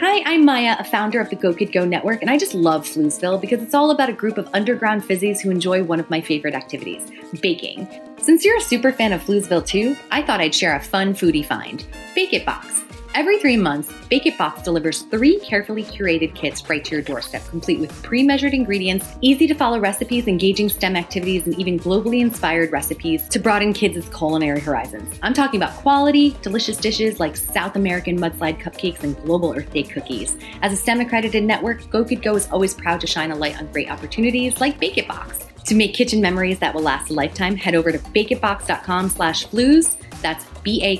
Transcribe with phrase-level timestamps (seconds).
[0.00, 2.86] Hi, I'm Maya, a founder of the Go Kid Go Network, and I just love
[2.86, 6.20] Floozeville because it's all about a group of underground fizzies who enjoy one of my
[6.20, 7.10] favorite activities
[7.42, 7.88] baking.
[8.22, 11.44] Since you're a super fan of Floozeville too, I thought I'd share a fun foodie
[11.44, 11.84] find
[12.14, 12.84] Bake It Box.
[13.14, 17.46] Every three months, Bake It Box delivers three carefully curated kits right to your doorstep,
[17.48, 22.20] complete with pre measured ingredients, easy to follow recipes, engaging STEM activities, and even globally
[22.20, 25.18] inspired recipes to broaden kids' culinary horizons.
[25.22, 29.84] I'm talking about quality, delicious dishes like South American mudslide cupcakes and global Earth Day
[29.84, 30.36] cookies.
[30.62, 33.58] As a STEM accredited network, Go Kid Go is always proud to shine a light
[33.58, 35.46] on great opportunities like Bake It Box.
[35.64, 39.96] To make kitchen memories that will last a lifetime, head over to bakeitbox.com slash flooze.
[40.22, 40.98] That's B-A-K-I-T-B-O-X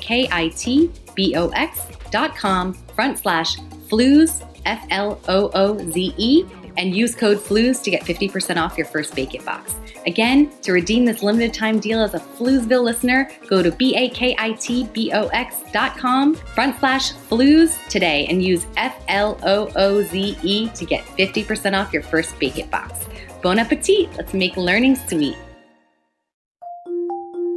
[1.81, 1.98] dot
[2.37, 3.57] com front slash
[3.89, 6.45] flooze, F L O O Z E,
[6.77, 9.75] and use code FLOOZE to get 50% off your first Bake It box.
[10.07, 15.99] Again, to redeem this limited time deal as a Floozeville listener, go to B-A-K-I-T-B-O-X dot
[15.99, 22.59] com front slash flooze today and use F-L-O-O-Z-E to get 50% off your first Bake
[22.59, 23.07] It box.
[23.43, 24.09] Bon appetit!
[24.17, 25.37] Let's make learning sweet.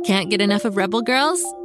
[0.06, 1.42] Can't get enough of Rebel Girls?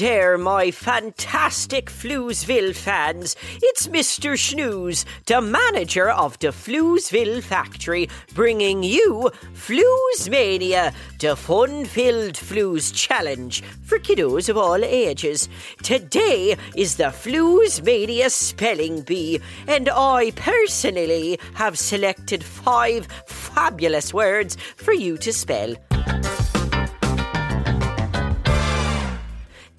[0.00, 3.36] There, my fantastic Floozeville fans.
[3.56, 4.32] It's Mr.
[4.32, 13.98] Shnews, the manager of the Floozeville factory, bringing you Floozemania, the fun-filled Flooze challenge for
[13.98, 15.50] kiddos of all ages.
[15.82, 24.94] Today is the Floozemania spelling bee, and I personally have selected five fabulous words for
[24.94, 25.76] you to spell.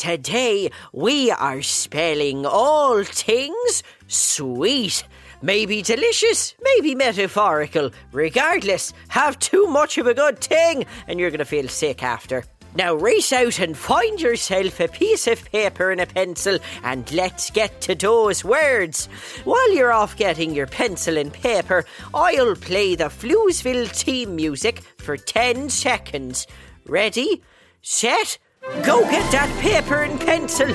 [0.02, 5.04] Today we are spelling all things sweet.
[5.44, 7.92] Maybe delicious, maybe metaphorical.
[8.12, 12.46] Regardless, have too much of a good thing and you're going to feel sick after.
[12.74, 17.52] Now race out and find yourself a piece of paper and a pencil and let's
[17.52, 19.06] get to those words.
[19.44, 25.16] While you're off getting your pencil and paper, I'll play the Floozeville theme music for
[25.16, 26.48] 10 seconds.
[26.88, 27.44] Ready?
[27.84, 28.40] Set?
[28.62, 30.70] Go get that paper and pencil.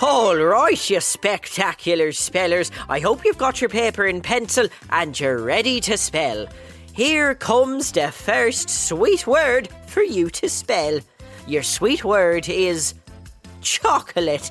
[0.00, 2.70] All right, you spectacular spellers.
[2.88, 6.46] I hope you've got your paper and pencil and you're ready to spell.
[6.94, 11.00] Here comes the first sweet word for you to spell.
[11.46, 12.94] Your sweet word is
[13.60, 14.50] chocolate.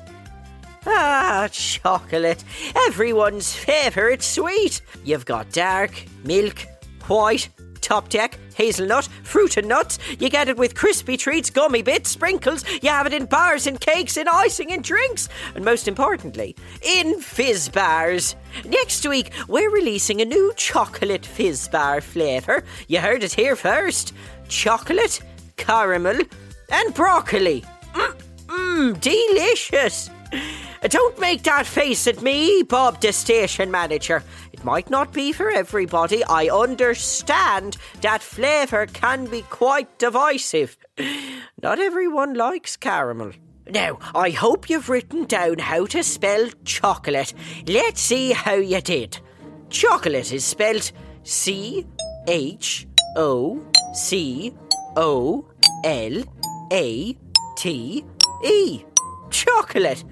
[0.86, 2.44] Ah, chocolate.
[2.86, 4.82] Everyone's favourite sweet.
[5.04, 6.66] You've got dark, milk,
[7.06, 7.48] white,
[7.80, 9.98] top deck, hazelnut, fruit and nuts.
[10.18, 12.64] You get it with crispy treats, gummy bits, sprinkles.
[12.82, 15.28] You have it in bars and cakes, in icing and drinks.
[15.54, 18.34] And most importantly, in Fizzbars.
[18.64, 22.64] Next week, we're releasing a new chocolate Fizzbar flavour.
[22.88, 24.12] You heard it here first.
[24.48, 25.20] Chocolate,
[25.56, 26.20] caramel,
[26.70, 27.64] and broccoli.
[27.94, 28.16] Mmm,
[28.46, 30.10] mm, delicious.
[30.88, 34.22] Don't make that face at me, Bob, the station manager.
[34.52, 36.22] It might not be for everybody.
[36.24, 40.76] I understand that flavour can be quite divisive.
[41.62, 43.32] Not everyone likes caramel.
[43.66, 47.32] Now, I hope you've written down how to spell chocolate.
[47.66, 49.18] Let's see how you did.
[49.70, 51.86] Chocolate is spelt C
[52.28, 53.64] H O
[53.94, 54.54] C
[54.96, 55.46] O
[55.82, 56.22] L
[56.70, 57.16] A
[57.56, 58.04] T
[58.44, 58.84] E.
[59.30, 60.04] Chocolate.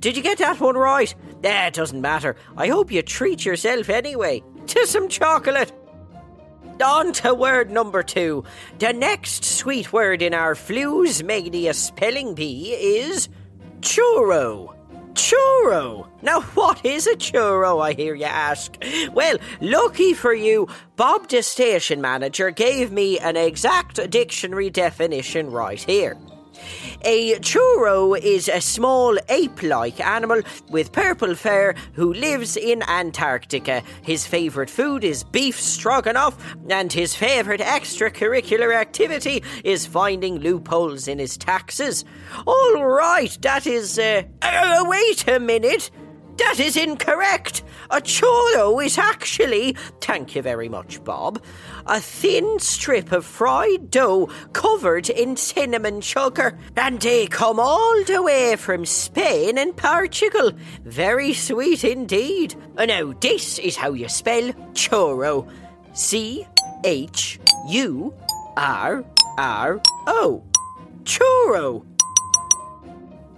[0.00, 1.14] Did you get that one right?
[1.42, 2.36] It doesn't matter.
[2.56, 5.72] I hope you treat yourself anyway to some chocolate.
[6.82, 8.44] On to word number two.
[8.78, 13.28] The next sweet word in our Floozemania spelling bee is
[13.80, 14.74] churro.
[15.14, 16.06] Churro.
[16.20, 18.76] Now, what is a churro, I hear you ask?
[19.12, 25.82] Well, lucky for you, Bob, the station manager, gave me an exact dictionary definition right
[25.82, 26.18] here.
[27.02, 33.82] A churro is a small ape like animal with purple fur who lives in Antarctica.
[34.02, 36.36] His favourite food is beef stroganoff,
[36.68, 42.04] and his favourite extracurricular activity is finding loopholes in his taxes.
[42.46, 43.98] All right, that is.
[43.98, 45.90] Uh, uh, wait a minute.
[46.38, 47.62] That is incorrect.
[47.90, 51.42] A churro is actually, thank you very much, Bob,
[51.86, 56.58] a thin strip of fried dough covered in cinnamon sugar.
[56.76, 60.52] And they come all the way from Spain and Portugal.
[60.84, 62.54] Very sweet indeed.
[62.76, 65.48] And now, this is how you spell churro
[65.94, 66.46] C
[66.84, 68.14] H U
[68.56, 69.04] R
[69.38, 70.42] R O.
[71.04, 71.95] Churro.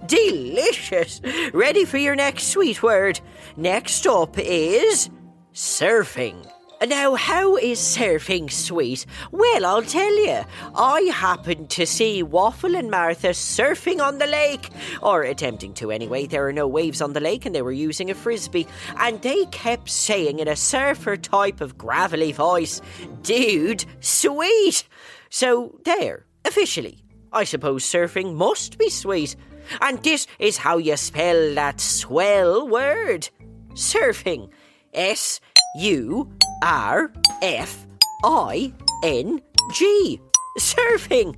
[0.08, 1.20] Delicious!
[1.52, 3.20] Ready for your next sweet word.
[3.56, 5.10] Next up is
[5.52, 6.50] surfing.
[6.87, 9.05] Now, how is surfing sweet?
[9.32, 10.44] Well, I'll tell you.
[10.75, 14.70] I happened to see Waffle and Martha surfing on the lake,
[15.02, 16.26] or attempting to anyway.
[16.26, 18.66] There are no waves on the lake and they were using a frisbee.
[18.96, 22.81] And they kept saying in a surfer type of gravelly voice,
[23.22, 24.88] Dude, sweet!
[25.28, 27.04] So, there, officially.
[27.31, 29.37] I suppose surfing must be sweet.
[29.81, 33.29] And this is how you spell that swell word
[33.75, 34.50] surfing.
[34.94, 35.41] S
[35.76, 36.31] U
[36.62, 37.12] R
[37.43, 37.87] F
[38.25, 38.73] I
[39.05, 39.41] N
[39.73, 40.20] G.
[40.59, 41.37] Surfing.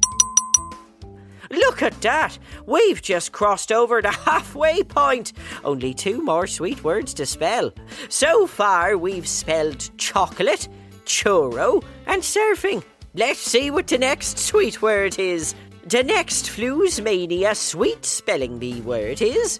[1.50, 2.38] Look at that!
[2.64, 5.32] We've just crossed over the halfway point.
[5.64, 7.72] Only two more sweet words to spell.
[8.08, 10.68] So far, we've spelled chocolate,
[11.04, 12.84] churro, and surfing.
[13.14, 15.56] Let's see what the next sweet word is.
[15.90, 19.58] The next Floozemania sweet spelling bee word is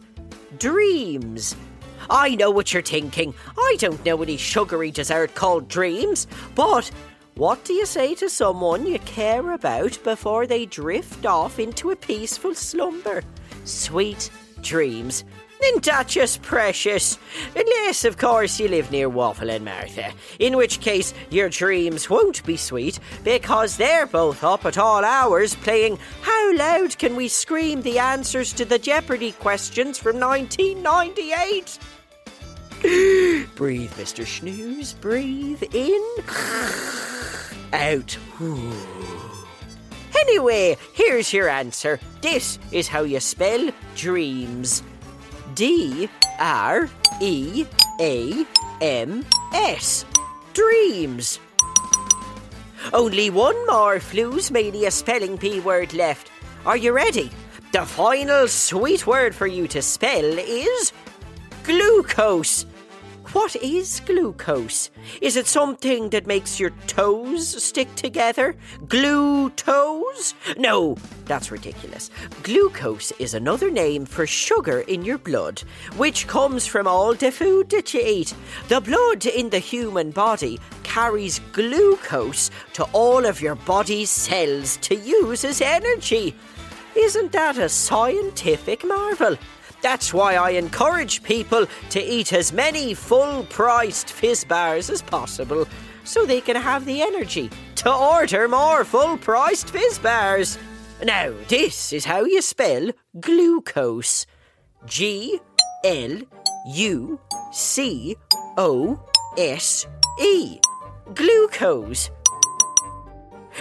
[0.59, 1.57] dreams.
[2.09, 3.35] I know what you're thinking.
[3.59, 6.89] I don't know any sugary dessert called dreams, but
[7.35, 11.97] what do you say to someone you care about before they drift off into a
[11.97, 13.25] peaceful slumber?
[13.65, 14.31] Sweet
[14.63, 15.25] dreams.
[16.01, 17.19] That just precious?
[17.55, 22.43] Unless, of course, you live near Waffle and Martha, in which case your dreams won't
[22.47, 27.83] be sweet because they're both up at all hours playing How Loud Can We Scream
[27.83, 31.79] the Answers to the Jeopardy questions from 1998.
[33.57, 34.25] breathe, Mr.
[34.25, 34.99] Shnews.
[34.99, 36.03] Breathe in.
[37.75, 38.17] Out.
[40.19, 42.01] Anyway, here's your answer.
[42.23, 44.83] This is how you spell dreams.
[45.61, 46.09] D
[46.39, 46.89] R
[47.21, 47.67] E
[48.01, 48.47] A
[48.81, 50.07] M S.
[50.55, 51.39] Dreams.
[52.95, 56.31] Only one more Floozemania spelling P word left.
[56.65, 57.31] Are you ready?
[57.73, 60.95] The final sweet word for you to spell is
[61.65, 62.65] glucose.
[63.33, 64.91] What is glucose?
[65.21, 68.57] Is it something that makes your toes stick together?
[68.89, 70.35] Glue toes?
[70.57, 70.97] No,
[71.27, 72.11] that's ridiculous.
[72.43, 75.61] Glucose is another name for sugar in your blood,
[75.97, 78.35] which comes from all the food that you eat.
[78.67, 84.97] The blood in the human body carries glucose to all of your body's cells to
[84.97, 86.35] use as energy.
[86.97, 89.37] Isn't that a scientific marvel?
[89.83, 95.67] That's why I encourage people to eat as many full priced Fizzbars as possible
[96.05, 100.59] so they can have the energy to order more full priced Fizzbars.
[101.05, 102.91] Now, this is how you spell
[103.21, 104.27] glucose
[104.87, 105.41] G
[105.85, 106.19] L
[106.67, 107.21] U
[107.53, 108.17] C
[108.59, 109.01] O
[109.39, 109.87] S
[110.21, 110.59] E.
[111.15, 112.11] Glucose.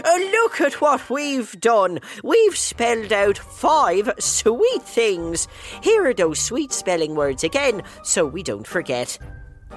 [0.04, 2.00] Look at what we've done.
[2.24, 5.48] We've spelled out five sweet things.
[5.81, 9.18] Here are those sweet spelling words again, so we don't forget.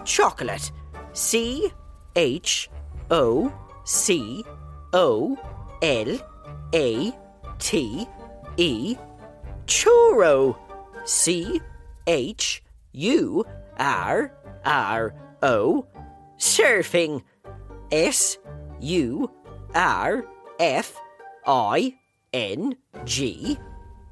[0.04, 0.70] Chocolate.
[1.12, 1.70] C
[2.16, 2.70] H
[3.10, 3.52] O
[3.84, 4.44] C
[4.92, 5.36] O
[5.82, 6.18] L
[6.74, 7.12] A
[7.58, 8.06] T
[8.56, 8.96] E.
[9.66, 10.56] Churro.
[11.04, 11.60] C
[12.06, 13.44] H U
[13.78, 14.32] R
[14.64, 15.86] R O.
[16.38, 17.22] Surfing.
[17.90, 18.38] S
[18.80, 19.30] U
[19.74, 20.24] R
[20.58, 20.96] F
[21.46, 21.94] I
[22.32, 23.58] N G.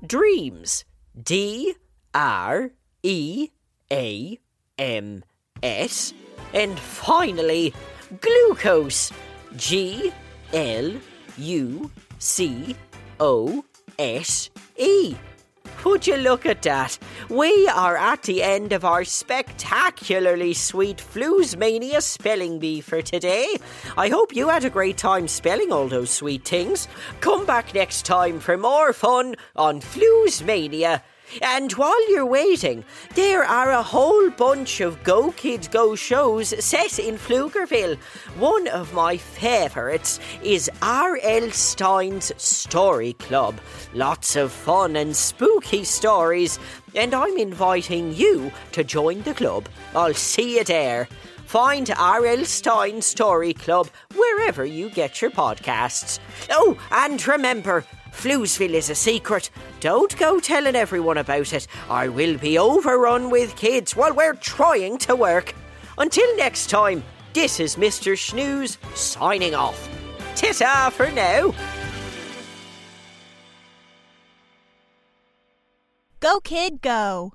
[0.07, 0.85] Dreams.
[1.23, 1.75] D
[2.15, 2.71] R
[3.03, 3.51] E
[3.93, 4.39] A
[4.79, 5.25] M
[5.63, 6.13] S.
[6.55, 7.75] And finally
[8.21, 9.13] glucose.
[9.57, 10.13] G
[10.53, 10.93] L
[11.37, 12.77] U C
[13.19, 13.65] O
[13.99, 15.15] S E.
[15.85, 16.99] Would you look at that?
[17.31, 23.57] We are at the end of our spectacularly sweet Floozemania spelling bee for today.
[23.97, 26.89] I hope you had a great time spelling all those sweet things.
[27.21, 31.03] Come back next time for more fun on Floozemania.
[31.43, 32.85] And while you're waiting,
[33.15, 37.97] there are a whole bunch of Go Kids Go shows set in Floozeville.
[38.39, 41.51] One of my favourites is R.L.
[41.51, 43.61] Stine's Story Club.
[43.95, 46.59] Lots of fun and spooky stories,
[46.95, 49.69] and I'm inviting you to join the club.
[49.95, 51.09] I'll see you there.
[51.47, 52.45] Find R.L.
[52.45, 56.21] Stine Story Club wherever you get your podcasts.
[56.49, 59.51] Oh, and remember, Floozeville is a secret.
[59.81, 64.99] Don't go telling everyone about it, or we'll be overrun with kids while we're trying
[64.99, 65.55] to work.
[65.99, 67.03] Until next time,
[67.33, 68.15] this is Mr.
[68.15, 69.89] Shnews signing off.
[70.35, 71.55] Ta for now.
[76.21, 77.33] Go, kid, go.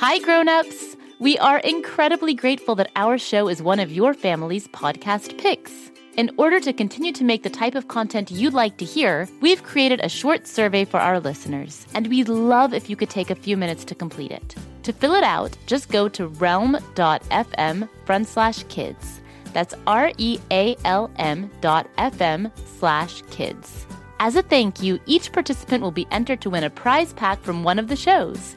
[0.00, 0.96] Hi, grown-ups.
[1.20, 5.72] We are incredibly grateful that our show is one of your family's podcast picks.
[6.16, 9.64] In order to continue to make the type of content you'd like to hear, we've
[9.64, 13.34] created a short survey for our listeners, and we'd love if you could take a
[13.34, 14.54] few minutes to complete it.
[14.84, 19.20] To fill it out, just go to realm.fm front slash kids.
[19.52, 23.86] That's R E A L M dot FM slash kids.
[24.20, 27.64] As a thank you, each participant will be entered to win a prize pack from
[27.64, 28.56] one of the shows